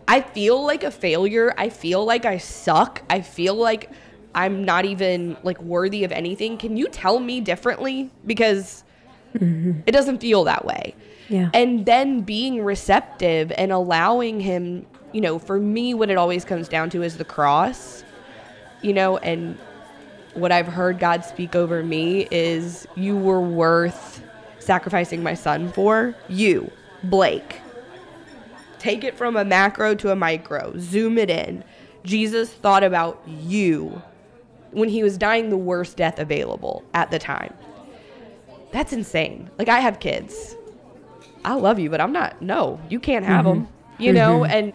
[0.07, 1.53] i feel like a failure.
[1.57, 3.01] I feel like i suck.
[3.09, 3.89] I feel like
[4.33, 6.57] i'm not even like worthy of anything.
[6.57, 8.11] Can you tell me differently?
[8.25, 8.83] Because
[9.33, 10.95] it doesn't feel that way.
[11.27, 11.49] Yeah.
[11.55, 16.67] and then being receptive and allowing him you know for me what it always comes
[16.69, 18.03] down to is the cross
[18.83, 19.57] you know and
[20.35, 24.21] what i've heard god speak over me is you were worth
[24.59, 26.71] sacrificing my son for you
[27.03, 27.59] blake
[28.85, 31.63] take it from a macro to a micro zoom it in
[32.03, 34.01] jesus thought about you
[34.71, 37.53] when he was dying the worst death available at the time
[38.71, 40.55] that's insane like i have kids
[41.45, 42.41] I love you, but I'm not.
[42.41, 43.63] No, you can't have mm-hmm.
[43.63, 43.73] them.
[43.97, 44.51] You know, mm-hmm.
[44.51, 44.73] and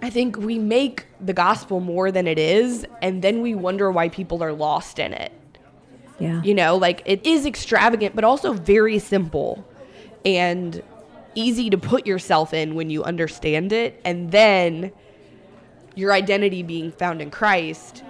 [0.00, 4.08] I think we make the gospel more than it is, and then we wonder why
[4.08, 5.32] people are lost in it.
[6.18, 6.40] yeah.
[6.42, 9.66] You know, like it is extravagant, but also very simple
[10.24, 10.82] and
[11.38, 14.00] easy to put yourself in when you understand it.
[14.04, 14.92] And then
[15.94, 18.02] your identity being found in Christ,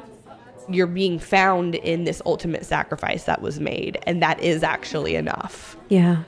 [0.69, 3.99] you're being found in this ultimate sacrifice that was made.
[4.07, 5.77] And that is actually enough.
[5.89, 6.23] Yeah.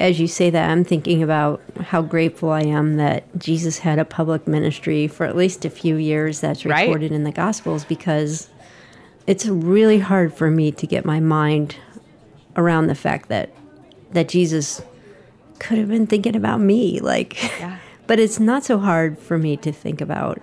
[0.00, 4.04] As you say that, I'm thinking about how grateful I am that Jesus had a
[4.04, 6.82] public ministry for at least a few years that's Right.
[6.88, 8.48] recorded in the Gospels because
[9.26, 11.76] it's really hard for me to get my mind
[12.56, 13.50] around the fact that
[14.12, 14.82] that Jesus
[15.62, 17.78] could have been thinking about me like Yeah.
[18.06, 20.42] but it's not so hard for me to think about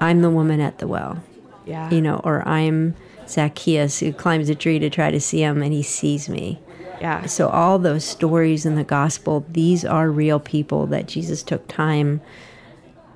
[0.00, 1.22] I'm the woman at the well
[1.64, 1.90] Yeah.
[1.90, 2.94] you know or I'm
[3.28, 6.60] Zacchaeus who climbs a tree to try to see him and he sees me
[7.00, 7.26] Yeah.
[7.26, 12.20] so all those stories in the gospel, these are real people that Jesus took time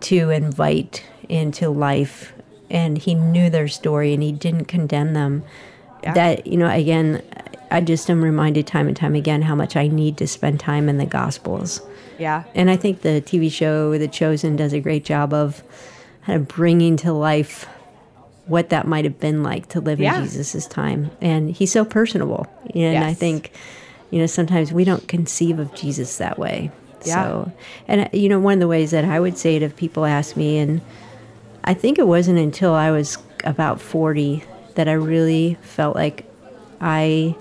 [0.00, 2.32] to invite into life
[2.70, 5.42] and he knew their story and he didn't condemn them.
[6.02, 6.14] Yeah.
[6.14, 7.22] That, you know, again,
[7.70, 10.88] I just am reminded time and time again how much I need to spend time
[10.88, 11.80] in the gospels.
[12.18, 12.44] Yeah.
[12.54, 15.62] And I think the TV show The Chosen does a great job of
[16.26, 17.66] kind of bringing to life
[18.46, 20.18] what that might have been like to live Yeah.
[20.18, 21.10] in Jesus' time.
[21.20, 22.46] And he's so personable.
[22.74, 23.52] And I think,
[24.10, 26.70] you know, sometimes we don't conceive of Jesus that way.
[27.04, 27.14] Yeah.
[27.14, 27.52] So,
[27.88, 30.36] and, you know, one of the ways that I would say it if people ask
[30.36, 30.80] me, and
[31.64, 34.42] I think it wasn't until I was about 40
[34.74, 36.24] that I really felt like
[36.80, 37.34] I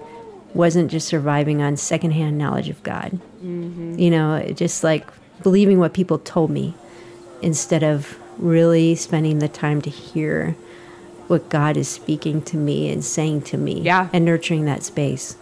[0.53, 3.19] wasn't just surviving on secondhand knowledge of God.
[3.43, 3.97] Mm-hmm.
[3.99, 5.07] You know, it just like
[5.43, 6.73] believing what people told me
[7.41, 10.55] instead of really spending the time to hear
[11.27, 14.09] what God is speaking to me and saying to me Yeah.
[14.11, 15.37] and nurturing that space.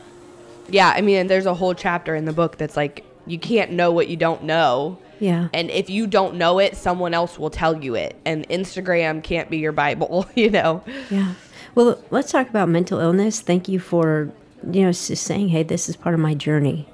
[0.69, 3.91] Yeah, I mean, there's a whole chapter in the book that's like, you can't know
[3.91, 4.97] what you don't know.
[5.19, 5.47] Yeah.
[5.54, 8.15] And if you don't know it, someone else will tell you it.
[8.26, 10.84] And Instagram can't be your Bible, you know?
[11.10, 11.34] Yeah.
[11.77, 13.39] Well, let's talk about mental illness.
[13.39, 14.31] Thank you for,
[14.71, 16.89] you know, just saying, hey, this is part of my journey.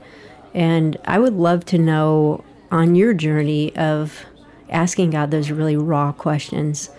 [0.53, 4.25] And I would love to know on your journey of
[4.69, 6.89] asking God those really raw questions.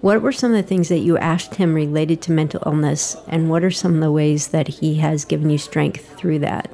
[0.00, 3.48] What were some of the things that you asked him related to mental illness, and
[3.48, 6.68] what are some of the ways that he has given you strength through that?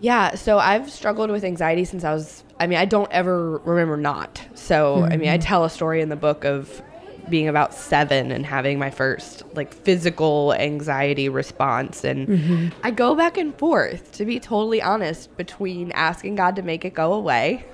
[0.00, 3.96] Yeah, so I've struggled with anxiety since I was, I mean, I don't ever remember
[3.96, 4.44] not.
[4.54, 5.12] So, mm-hmm.
[5.12, 6.82] I mean, I tell a story in the book of
[7.28, 12.04] being about seven and having my first like physical anxiety response.
[12.04, 12.68] And mm-hmm.
[12.82, 16.94] I go back and forth, to be totally honest, between asking God to make it
[16.94, 17.64] go away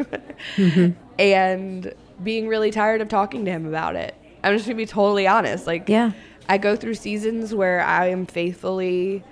[0.56, 0.90] mm-hmm.
[1.18, 4.14] and being really tired of talking to Him about it.
[4.44, 5.66] I'm just gonna be totally honest.
[5.66, 6.12] Like, yeah,
[6.48, 9.22] I go through seasons where I am faithfully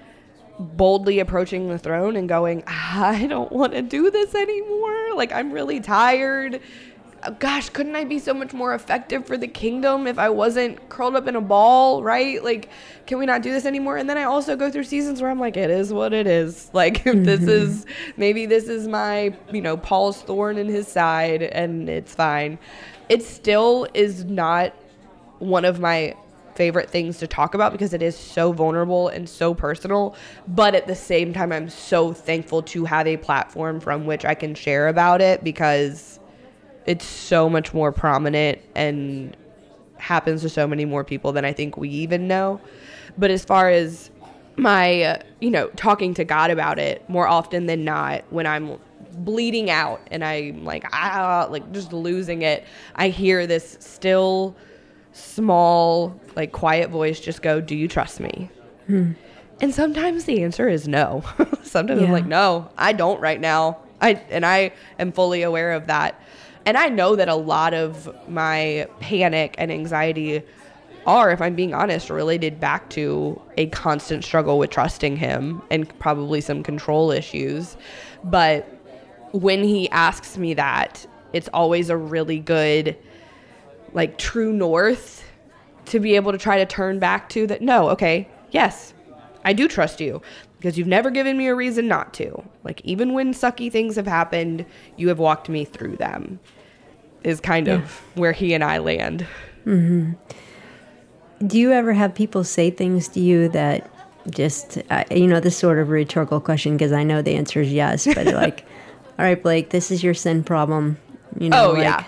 [0.61, 5.15] boldly approaching the throne and going, I don't want to do this anymore.
[5.15, 6.61] Like, I'm really tired
[7.39, 11.17] gosh, couldn't I be so much more effective for the kingdom if I wasn't curled
[11.17, 12.43] up in a ball, right?
[12.43, 12.71] Like,
[13.07, 13.97] can we not do this anymore?
[13.97, 16.71] And then I also go through seasons where I'm like, it is what it is.
[16.81, 17.25] Like, mm-hmm.
[17.25, 17.85] this is
[18.17, 22.59] maybe this is my, you know, Paul's thorn in his side and it's fine.
[23.11, 24.73] It still is not
[25.41, 26.17] one of my
[26.55, 30.15] favorite things to talk about because it is so vulnerable and so personal.
[30.49, 34.35] But at the same time, I'm so thankful to have a platform from which I
[34.35, 36.20] can share about it because
[36.87, 39.37] it's so much more prominent and
[39.99, 42.61] happens to so many more people than I think we even know.
[43.19, 44.11] But as far as
[44.57, 48.79] my, uh, you know, talking to God about it more often than not, when I'm
[49.13, 52.65] bleeding out and I'm like, ah, like just losing it,
[52.95, 54.57] I hear this still
[55.13, 58.51] small, like quiet voice just go, Do you trust me?
[58.87, 59.13] Hmm.
[59.61, 61.23] And sometimes the answer is no.
[61.63, 62.07] sometimes yeah.
[62.07, 63.79] I'm like, No, I don't right now.
[64.01, 66.21] I and I am fully aware of that.
[66.67, 70.43] And I know that a lot of my panic and anxiety
[71.07, 75.89] are, if I'm being honest, related back to a constant struggle with trusting him and
[75.99, 77.77] probably some control issues.
[78.23, 78.69] But
[79.33, 82.97] when he asks me that, it's always a really good,
[83.93, 85.25] like, true north
[85.87, 87.63] to be able to try to turn back to that.
[87.63, 88.93] No, okay, yes,
[89.45, 90.21] I do trust you
[90.61, 92.45] because you've never given me a reason not to.
[92.65, 94.67] Like, even when sucky things have happened,
[94.99, 96.39] you have walked me through them,
[97.25, 97.77] is kind yeah.
[97.77, 99.27] of where he and I land.
[99.65, 100.13] Mm-hmm.
[101.47, 103.91] Do you ever have people say things to you that
[104.29, 107.73] just, uh, you know, this sort of rhetorical question, because I know the answer is
[107.73, 108.67] yes, but like,
[109.19, 110.99] all right, Blake, this is your sin problem.
[111.39, 112.05] You know, oh, like, yeah.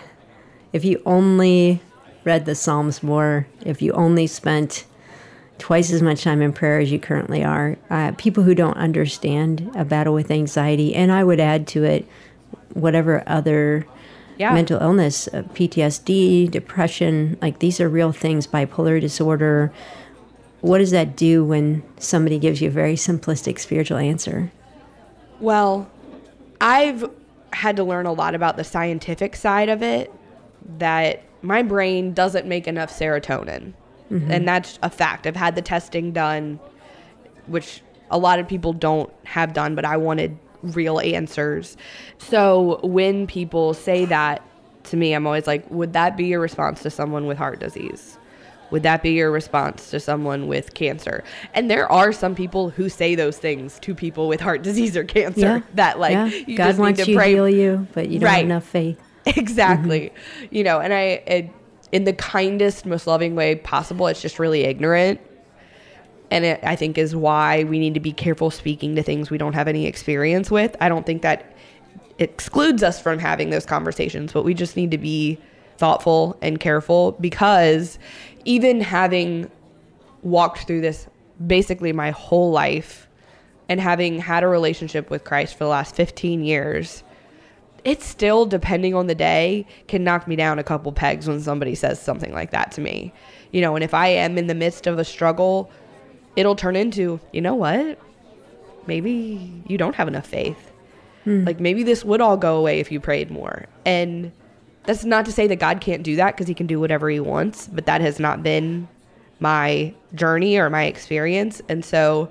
[0.75, 1.81] If you only
[2.25, 4.85] read the Psalms more, if you only spent
[5.59, 7.77] twice as much time in prayer as you currently are.
[7.91, 12.07] Uh, people who don't understand a battle with anxiety, and I would add to it
[12.75, 13.87] whatever other
[14.39, 14.55] yeah.
[14.55, 19.73] mental illness, uh, PTSD, depression, like these are real things, bipolar disorder.
[20.61, 24.53] What does that do when somebody gives you a very simplistic spiritual answer?
[25.41, 25.91] Well,
[26.61, 27.09] I've
[27.53, 30.13] had to learn a lot about the scientific side of it
[30.79, 33.75] that my brain doesn't make enough serotonin.
[34.13, 34.31] Mm-hmm.
[34.31, 35.27] And that's a fact.
[35.27, 36.61] I've had the testing done,
[37.47, 41.77] which a lot of people don't have done, but I wanted real answers.
[42.19, 44.43] So when people say that
[44.85, 48.19] to me, I'm always like, would that be your response to someone with heart disease?
[48.71, 51.25] Would that be your response to someone with cancer?
[51.55, 55.05] And there are some people who say those things to people with heart disease or
[55.05, 55.41] cancer.
[55.41, 55.61] Yeah.
[55.75, 56.57] That like yeah.
[56.57, 57.35] God wants to, to pray.
[57.35, 58.37] heal you, but you don't right.
[58.37, 59.01] have enough faith.
[59.25, 60.11] Exactly.
[60.11, 60.55] Mm-hmm.
[60.57, 61.51] You know, and I it,
[61.93, 64.07] in the kindest, most loving way possible.
[64.07, 65.21] It's just really ignorant.
[66.31, 69.39] And it, I think is why we need to be careful speaking to things we
[69.39, 70.75] don't have any experience with.
[70.81, 71.55] I don't think that
[72.19, 75.39] excludes us from having those conversations, but we just need to be
[75.77, 77.99] thoughtful and careful because
[78.45, 79.51] even having
[80.23, 81.07] walked through this
[81.47, 83.09] basically my whole life
[83.69, 87.03] and having had a relationship with Christ for the last 15 years,
[87.85, 91.75] it still, depending on the day, can knock me down a couple pegs when somebody
[91.75, 93.13] says something like that to me.
[93.51, 95.71] You know, and if I am in the midst of a struggle,
[96.37, 97.99] it'll turn into, you know what?
[98.87, 100.73] Maybe you don't have enough faith.
[101.25, 101.45] Hmm.
[101.45, 103.67] Like maybe this would all go away if you prayed more.
[103.85, 104.33] And
[104.85, 107.21] that's not to say that God can't do that because he can do whatever he
[107.21, 108.89] wants, but that has not been
[109.41, 111.61] my journey or my experience.
[111.69, 112.31] And so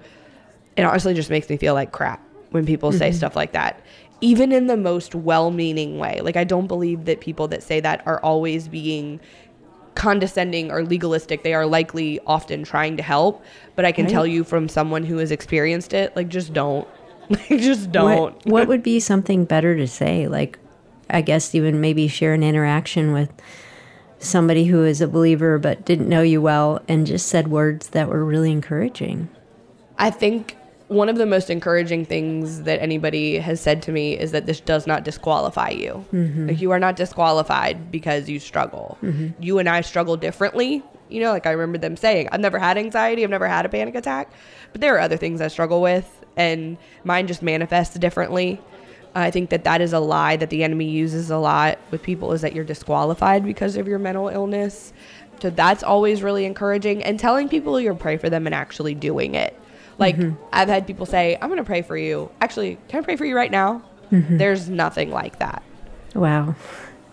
[0.78, 3.00] it honestly just makes me feel like crap when people mm-hmm.
[3.00, 3.82] say stuff like that
[4.22, 6.22] even in the most well-meaning way.
[6.22, 9.20] Like I don't believe that people that say that are always being
[9.96, 11.44] condescending or legalistic.
[11.44, 13.44] They are likely often trying to help,
[13.76, 14.12] but I can right.
[14.12, 16.88] tell you from someone who has experienced it, like just don't.
[17.30, 18.34] Like just don't.
[18.34, 20.28] What, what would be something better to say?
[20.28, 20.60] Like
[21.10, 23.32] I guess even maybe share an interaction with
[24.20, 28.10] somebody who is a believer but didn't know you well and just said words that
[28.10, 29.30] were really encouraging.
[29.98, 30.58] I think
[30.92, 34.60] one of the most encouraging things that anybody has said to me is that this
[34.60, 36.06] does not disqualify you.
[36.12, 36.50] Mm-hmm.
[36.50, 38.98] Like you are not disqualified because you struggle.
[39.02, 39.42] Mm-hmm.
[39.42, 40.84] You and I struggle differently.
[41.08, 43.70] You know, like I remember them saying, I've never had anxiety, I've never had a
[43.70, 44.34] panic attack,
[44.74, 48.62] but there are other things I struggle with, and mine just manifests differently.
[49.16, 52.34] I think that that is a lie that the enemy uses a lot with people
[52.34, 54.92] is that you're disqualified because of your mental illness.
[55.42, 59.36] So that's always really encouraging and telling people you'll pray for them and actually doing
[59.36, 59.58] it.
[60.02, 60.44] Like mm-hmm.
[60.52, 63.24] I've had people say, "I'm going to pray for you." Actually, can I pray for
[63.24, 63.84] you right now?
[64.12, 64.38] Mm-hmm.
[64.38, 65.64] There's nothing like that.
[66.16, 66.56] Wow.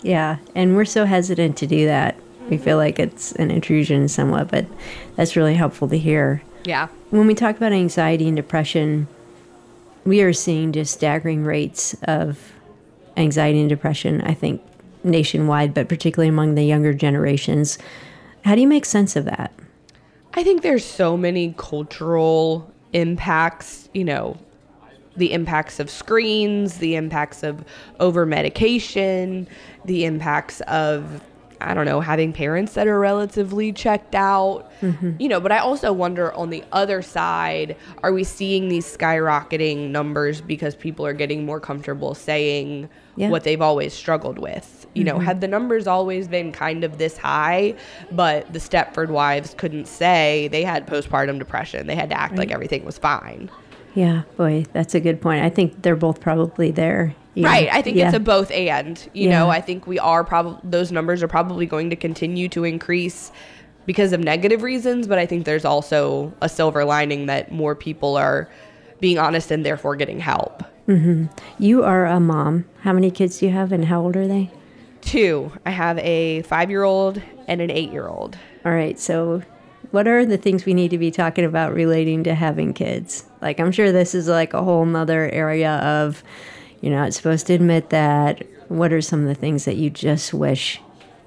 [0.02, 2.16] Yeah, and we're so hesitant to do that.
[2.48, 4.66] We feel like it's an intrusion somewhat, but
[5.16, 6.42] that's really helpful to hear.
[6.64, 6.88] Yeah.
[7.10, 9.06] When we talk about anxiety and depression,
[10.04, 12.52] we are seeing just staggering rates of
[13.18, 14.62] anxiety and depression, I think
[15.04, 17.78] nationwide, but particularly among the younger generations.
[18.44, 19.52] How do you make sense of that?
[20.34, 24.36] I think there's so many cultural impacts, you know,
[25.16, 27.64] the impacts of screens, the impacts of
[27.98, 29.48] over medication,
[29.84, 31.22] the impacts of
[31.60, 35.12] I don't know, having parents that are relatively checked out, mm-hmm.
[35.18, 39.90] you know, but I also wonder on the other side, are we seeing these skyrocketing
[39.90, 43.28] numbers because people are getting more comfortable saying yeah.
[43.28, 44.77] what they've always struggled with?
[44.94, 45.18] You mm-hmm.
[45.18, 47.74] know, had the numbers always been kind of this high,
[48.10, 52.40] but the Stepford wives couldn't say they had postpartum depression, they had to act right.
[52.40, 53.50] like everything was fine.
[53.94, 55.44] Yeah, boy, that's a good point.
[55.44, 57.14] I think they're both probably there
[57.44, 57.68] Right.
[57.70, 58.06] I think yeah.
[58.06, 58.98] it's a both and.
[59.12, 59.38] You yeah.
[59.38, 63.30] know, I think we are probably those numbers are probably going to continue to increase
[63.86, 68.16] because of negative reasons, but I think there's also a silver lining that more people
[68.16, 68.48] are
[69.00, 70.62] being honest and therefore getting help.
[70.86, 71.26] Mm-hmm.
[71.58, 72.64] You are a mom.
[72.80, 74.50] How many kids do you have, and how old are they?
[75.00, 75.52] Two.
[75.64, 78.36] I have a five-year-old and an eight-year-old.
[78.64, 78.98] All right.
[78.98, 79.42] So,
[79.90, 83.24] what are the things we need to be talking about relating to having kids?
[83.40, 86.22] Like, I'm sure this is like a whole nother area of
[86.80, 88.46] you're not supposed to admit that.
[88.68, 90.80] What are some of the things that you just wish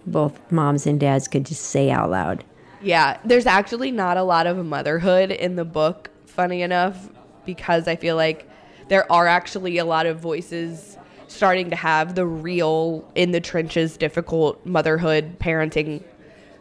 [0.06, 2.44] both moms and dads could just say out loud?
[2.84, 7.10] Yeah, there's actually not a lot of motherhood in the book, funny enough,
[7.46, 8.48] because I feel like
[8.90, 10.98] there are actually a lot of voices
[11.32, 16.04] starting to have the real, in the trenches, difficult motherhood, parenting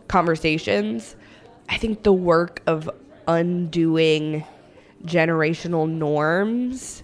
[0.09, 1.17] conversations.
[1.69, 2.91] I think the work of
[3.27, 4.45] undoing
[5.05, 7.03] generational norms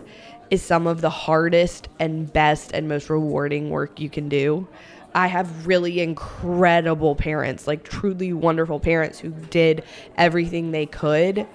[0.50, 4.66] is some of the hardest and best and most rewarding work you can do.
[5.14, 9.82] I have really incredible parents, like truly wonderful parents who did
[10.16, 11.46] everything they could,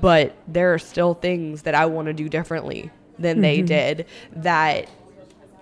[0.00, 3.42] but there are still things that I want to do differently than mm-hmm.
[3.42, 4.06] they did.
[4.32, 4.88] That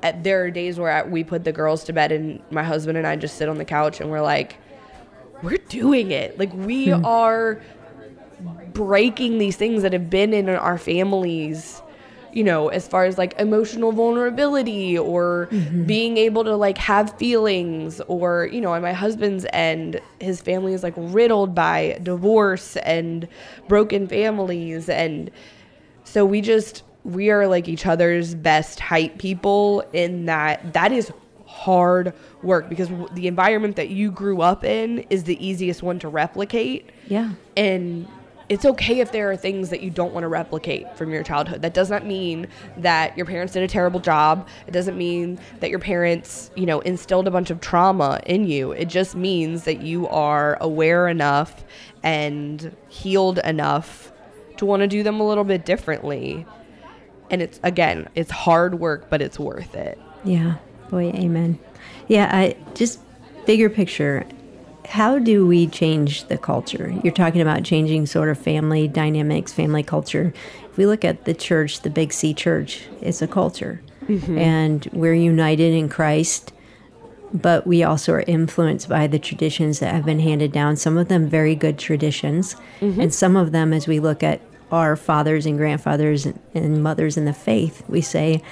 [0.02, 2.98] at, there are days where I, we put the girls to bed and my husband
[2.98, 4.56] and I just sit on the couch and we're like,
[5.42, 6.38] we're doing it.
[6.38, 7.04] Like we mm.
[7.04, 7.60] are
[8.72, 11.82] breaking these things that have been in our families
[12.32, 15.84] you know, as far as like emotional vulnerability or mm-hmm.
[15.84, 20.72] being able to like have feelings or, you know, on my husband's end, his family
[20.72, 23.26] is like riddled by divorce and
[23.68, 24.88] broken families.
[24.88, 25.30] And
[26.04, 31.12] so we just, we are like each other's best hype people in that that is
[31.46, 36.08] hard work because the environment that you grew up in is the easiest one to
[36.08, 36.90] replicate.
[37.08, 37.32] Yeah.
[37.56, 38.06] And
[38.48, 41.62] it's okay if there are things that you don't want to replicate from your childhood.
[41.62, 42.48] That does not mean
[42.78, 44.48] that your parents did a terrible job.
[44.66, 48.72] It doesn't mean that your parents, you know, instilled a bunch of trauma in you.
[48.72, 51.64] It just means that you are aware enough
[52.02, 54.12] and healed enough
[54.56, 56.44] to want to do them a little bit differently.
[57.30, 59.98] And it's again, it's hard work, but it's worth it.
[60.24, 60.56] Yeah.
[60.90, 61.58] Boy, amen.
[62.08, 63.00] Yeah, I just
[63.46, 64.26] bigger picture
[64.90, 66.92] how do we change the culture?
[67.04, 70.34] You're talking about changing sort of family dynamics, family culture.
[70.68, 73.80] If we look at the church, the Big C church, it's a culture.
[74.06, 74.36] Mm-hmm.
[74.36, 76.52] And we're united in Christ,
[77.32, 81.06] but we also are influenced by the traditions that have been handed down, some of
[81.06, 83.00] them very good traditions, mm-hmm.
[83.00, 84.40] and some of them, as we look at
[84.70, 88.42] our fathers and grandfathers and mothers in the faith, we say,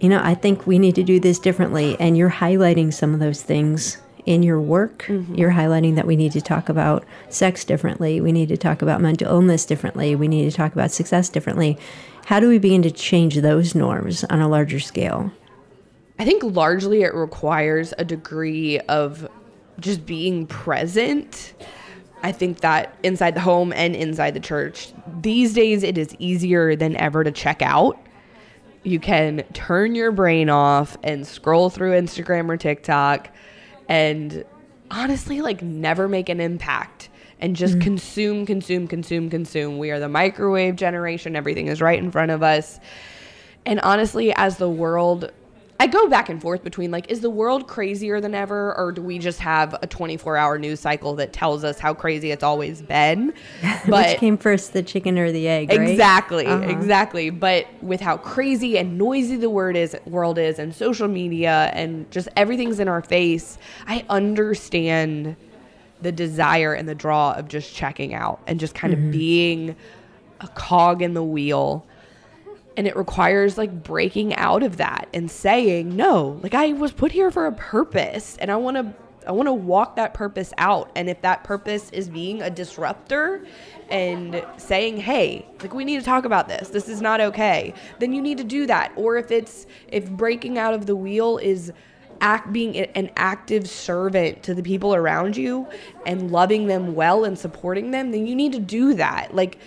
[0.00, 1.96] you know, I think we need to do this differently.
[1.98, 5.04] And you're highlighting some of those things in your work.
[5.08, 5.34] Mm-hmm.
[5.34, 8.20] You're highlighting that we need to talk about sex differently.
[8.20, 10.14] We need to talk about mental illness differently.
[10.16, 11.78] We need to talk about success differently.
[12.26, 15.30] How do we begin to change those norms on a larger scale?
[16.18, 19.28] I think largely it requires a degree of
[19.80, 21.54] just being present.
[22.24, 26.74] I think that inside the home and inside the church, these days it is easier
[26.74, 28.00] than ever to check out.
[28.82, 33.28] You can turn your brain off and scroll through Instagram or TikTok
[33.90, 34.42] and
[34.90, 37.10] honestly like never make an impact
[37.40, 37.82] and just mm.
[37.82, 39.76] consume, consume, consume, consume.
[39.76, 41.36] We are the microwave generation.
[41.36, 42.80] Everything is right in front of us.
[43.66, 45.30] And honestly, as the world
[45.80, 49.02] I go back and forth between like, is the world crazier than ever, or do
[49.02, 52.80] we just have a 24 hour news cycle that tells us how crazy it's always
[52.80, 53.34] been?
[53.86, 55.70] But Which came first, the chicken or the egg?
[55.70, 55.90] Right?
[55.90, 56.68] Exactly, uh-huh.
[56.68, 57.28] exactly.
[57.30, 62.10] But with how crazy and noisy the word is, world is, and social media, and
[62.10, 65.36] just everything's in our face, I understand
[66.00, 69.06] the desire and the draw of just checking out and just kind mm-hmm.
[69.06, 69.76] of being
[70.40, 71.84] a cog in the wheel
[72.76, 77.12] and it requires like breaking out of that and saying no like i was put
[77.12, 78.94] here for a purpose and i want to
[79.26, 80.90] i want to walk that purpose out.
[80.96, 83.44] And if that purpose is being a disruptor
[83.90, 86.68] and saying hey like we need to talk about this.
[86.68, 88.92] This is not okay then you need to do that.
[88.96, 91.72] Or if it's if breaking out of the wheel is
[92.20, 95.66] act being an active servant to the people around you
[96.06, 99.34] and loving them well and supporting them then you need to do that.
[99.34, 99.58] Like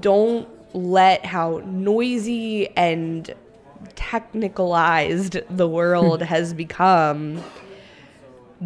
[0.00, 3.32] don't let how noisy and
[3.94, 6.26] technicalized the world hmm.
[6.26, 7.42] has become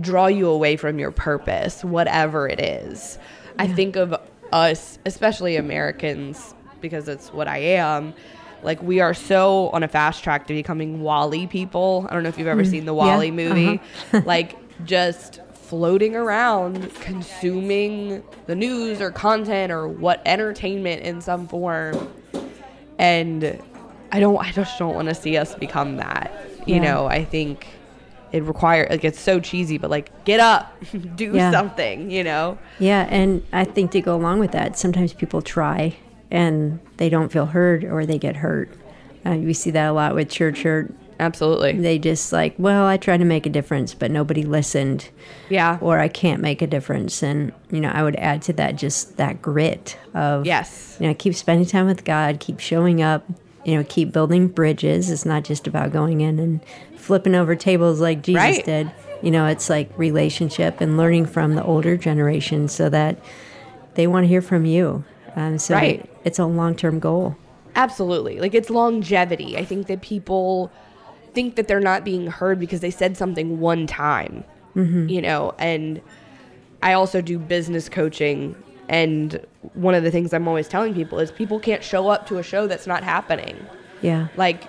[0.00, 3.18] draw you away from your purpose, whatever it is.
[3.56, 3.62] Yeah.
[3.64, 4.14] I think of
[4.52, 8.14] us, especially Americans, because it's what I am.
[8.62, 12.06] Like we are so on a fast track to becoming WALL-E people.
[12.08, 12.70] I don't know if you've ever mm.
[12.70, 13.32] seen the WALL-E yeah.
[13.32, 13.80] movie.
[14.12, 14.22] Uh-huh.
[14.24, 22.10] like just floating around consuming the news or content or what entertainment in some form
[22.98, 23.60] and
[24.10, 26.32] i don't i just don't want to see us become that
[26.66, 26.80] you yeah.
[26.80, 27.66] know i think
[28.32, 30.74] it requires like it's so cheesy but like get up
[31.16, 31.50] do yeah.
[31.50, 35.94] something you know yeah and i think to go along with that sometimes people try
[36.30, 38.70] and they don't feel heard or they get hurt
[39.26, 40.90] uh, we see that a lot with church hurt
[41.20, 41.72] Absolutely.
[41.72, 45.08] They just like, well, I tried to make a difference, but nobody listened.
[45.48, 45.78] Yeah.
[45.80, 47.22] Or I can't make a difference.
[47.22, 50.96] And, you know, I would add to that just that grit of, yes.
[51.00, 53.24] You know, keep spending time with God, keep showing up,
[53.64, 55.10] you know, keep building bridges.
[55.10, 56.60] It's not just about going in and
[56.96, 58.64] flipping over tables like Jesus right.
[58.64, 58.90] did.
[59.20, 63.18] You know, it's like relationship and learning from the older generation so that
[63.94, 65.04] they want to hear from you.
[65.34, 66.08] Um, so right.
[66.24, 67.36] it's a long term goal.
[67.74, 68.40] Absolutely.
[68.40, 69.56] Like it's longevity.
[69.56, 70.70] I think that people
[71.38, 74.42] think that they're not being heard because they said something one time,
[74.74, 75.08] mm-hmm.
[75.08, 76.02] you know, and
[76.82, 78.56] I also do business coaching.
[78.88, 82.38] And one of the things I'm always telling people is people can't show up to
[82.38, 83.56] a show that's not happening.
[84.02, 84.26] Yeah.
[84.36, 84.64] Like,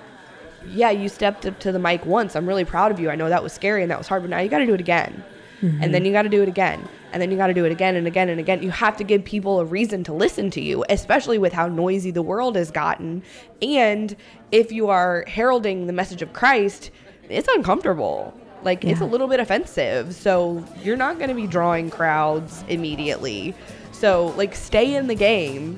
[0.67, 2.36] yeah, you stepped up to the mic once.
[2.36, 3.09] I'm really proud of you.
[3.09, 4.76] I know that was scary and that was hard, but now you got to do
[4.76, 5.24] it again.
[5.62, 5.84] Mm-hmm.
[5.84, 6.88] And then you got to do it again.
[7.12, 8.62] And then you got to do it again and again and again.
[8.62, 12.12] You have to give people a reason to listen to you, especially with how noisy
[12.12, 13.24] the world has gotten.
[13.62, 14.16] And
[14.51, 16.91] if you are heralding the message of Christ,
[17.30, 18.34] it's uncomfortable.
[18.64, 18.91] Like yeah.
[18.91, 20.14] it's a little bit offensive.
[20.14, 23.55] So you're not going to be drawing crowds immediately.
[23.91, 25.78] So like stay in the game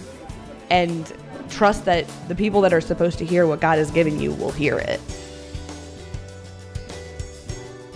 [0.69, 1.11] and
[1.49, 4.51] trust that the people that are supposed to hear what God is giving you will
[4.51, 5.01] hear it.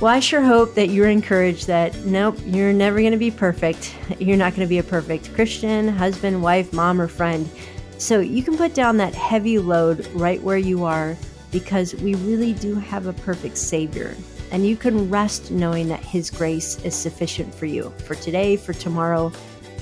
[0.01, 3.95] Well, I sure hope that you're encouraged that nope, you're never going to be perfect.
[4.19, 7.49] You're not going to be a perfect Christian, husband, wife, mom, or friend.
[7.97, 11.15] So you can put down that heavy load right where you are
[11.49, 14.17] because we really do have a perfect Savior.
[14.51, 18.73] And you can rest knowing that His grace is sufficient for you for today, for
[18.73, 19.31] tomorrow,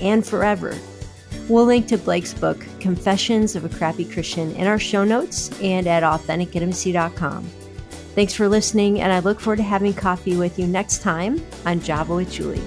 [0.00, 0.78] and forever.
[1.48, 5.88] We'll link to Blake's book, Confessions of a Crappy Christian, in our show notes and
[5.88, 7.63] at AuthenticIntimacy.com.
[8.14, 11.80] Thanks for listening, and I look forward to having coffee with you next time on
[11.80, 12.62] Java with Juli.